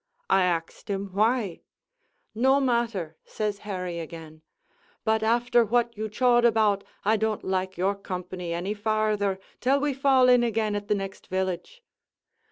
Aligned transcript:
I 0.31 0.41
axed 0.45 0.89
him 0.89 1.09
why? 1.13 1.61
'No 2.33 2.59
matter,' 2.59 3.17
says 3.23 3.59
Harry 3.59 3.99
again, 3.99 4.41
'but 5.03 5.21
after 5.21 5.63
what 5.63 5.95
you 5.95 6.09
chawed 6.09 6.43
about, 6.43 6.83
I 7.05 7.17
don't 7.17 7.43
like 7.43 7.77
your 7.77 7.93
company 7.93 8.51
any 8.51 8.73
farther, 8.73 9.37
till 9.59 9.79
we 9.79 9.93
fall 9.93 10.27
in 10.27 10.43
again 10.43 10.75
at 10.75 10.87
the 10.87 10.95
next 10.95 11.27
village.' 11.27 11.83